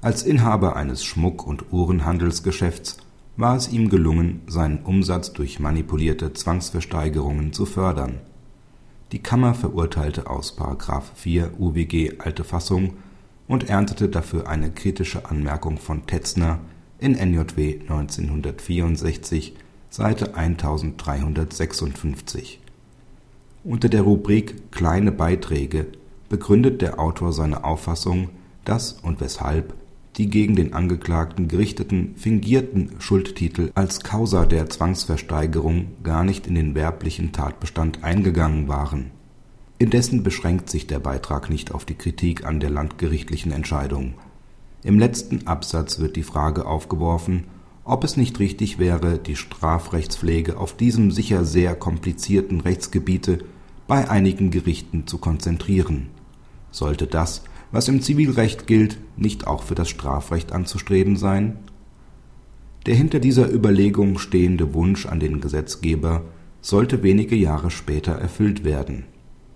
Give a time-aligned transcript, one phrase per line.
[0.00, 2.98] Als Inhaber eines Schmuck und Uhrenhandelsgeschäfts
[3.36, 8.20] war es ihm gelungen, seinen Umsatz durch manipulierte Zwangsversteigerungen zu fördern.
[9.12, 10.58] Die Kammer verurteilte aus§
[11.14, 12.94] 4 UWG alte Fassung
[13.48, 16.60] und erntete dafür eine kritische Anmerkung von Tetzner
[16.98, 19.56] in NJW 1964,
[19.90, 22.60] Seite 1356
[23.64, 25.86] unter der Rubrik Kleine Beiträge
[26.28, 28.28] begründet der Autor seine Auffassung,
[28.64, 29.74] dass und weshalb
[30.16, 36.74] die gegen den Angeklagten gerichteten fingierten Schuldtitel als Causa der Zwangsversteigerung gar nicht in den
[36.74, 39.10] werblichen Tatbestand eingegangen waren.
[39.78, 44.14] Indessen beschränkt sich der Beitrag nicht auf die Kritik an der landgerichtlichen Entscheidung.
[44.84, 47.44] Im letzten Absatz wird die Frage aufgeworfen,
[47.82, 53.40] ob es nicht richtig wäre, die Strafrechtspflege auf diesem sicher sehr komplizierten Rechtsgebiete
[53.86, 56.08] bei einigen Gerichten zu konzentrieren.
[56.70, 61.58] Sollte das, was im Zivilrecht gilt, nicht auch für das Strafrecht anzustreben sein?
[62.86, 66.22] Der hinter dieser Überlegung stehende Wunsch an den Gesetzgeber
[66.60, 69.04] sollte wenige Jahre später erfüllt werden.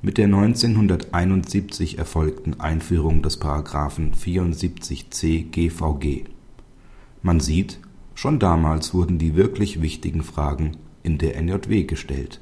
[0.00, 6.24] Mit der 1971 erfolgten Einführung des Paragraphen 74c GVG.
[7.22, 7.80] Man sieht,
[8.14, 12.40] schon damals wurden die wirklich wichtigen Fragen in der NJW gestellt